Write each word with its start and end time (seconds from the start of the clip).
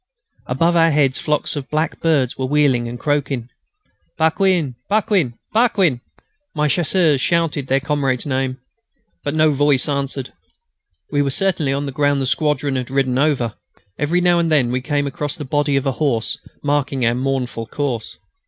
Above 0.47 0.75
our 0.75 0.89
heads 0.89 1.19
flocks 1.19 1.55
of 1.55 1.69
black 1.69 1.99
birds 1.99 2.35
were 2.35 2.47
wheeling 2.47 2.87
and 2.87 2.99
croaking. 2.99 3.49
"Paquin!... 4.17 4.73
Paquin!... 4.89 5.35
Paquin!..." 5.53 6.01
My 6.55 6.67
Chasseurs 6.67 7.21
shouted 7.21 7.67
their 7.67 7.79
comrade's 7.79 8.25
name; 8.25 8.57
but 9.23 9.35
no 9.35 9.51
voice 9.51 9.87
answered. 9.87 10.33
We 11.11 11.21
were 11.21 11.29
certainly 11.29 11.71
on 11.71 11.85
the 11.85 11.91
ground 11.91 12.19
the 12.19 12.25
squadron 12.25 12.77
had 12.77 12.89
ridden 12.89 13.19
over. 13.19 13.53
Every 13.99 14.21
now 14.21 14.39
and 14.39 14.51
then 14.51 14.71
we 14.71 14.81
came 14.81 15.05
across 15.05 15.35
the 15.37 15.45
body 15.45 15.75
of 15.75 15.85
a 15.85 15.91
horse, 15.91 16.39
marking 16.63 17.05
our 17.05 17.13
mournful 17.13 17.67
course. 17.67 18.17